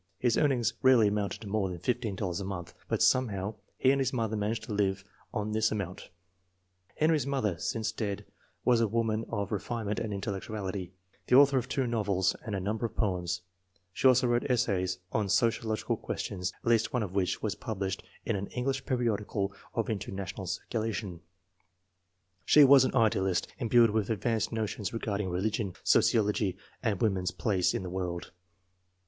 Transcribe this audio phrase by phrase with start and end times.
[0.17, 4.01] His earnings rarely amounted to more than $15 a month, but some how he and
[4.01, 6.09] his mother managed to live on this amount.
[6.95, 8.25] Henry's mother, since dead,
[8.65, 10.91] was a woman of refine ment and intellectuality,
[11.27, 13.43] the author of two novels and a number of poems.
[13.93, 18.01] She also wrote essays on socio logical questions, at least one of which was published
[18.25, 21.21] in an English periodical of international circulation.
[22.43, 27.83] She was an idealist, imbued with advanced notions regarding religion, sociology, and woman's place in
[27.83, 28.31] the world.